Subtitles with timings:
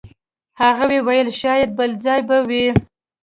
[0.61, 2.65] هغوی ویل شاید بل ځای به وئ.